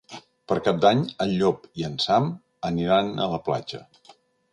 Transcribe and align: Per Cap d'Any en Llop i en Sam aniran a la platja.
Per 0.51 0.55
Cap 0.67 0.77
d'Any 0.85 1.03
en 1.25 1.33
Llop 1.41 1.67
i 1.81 1.85
en 1.89 1.99
Sam 2.05 2.31
aniran 2.71 3.13
a 3.27 3.29
la 3.35 3.41
platja. 3.51 3.83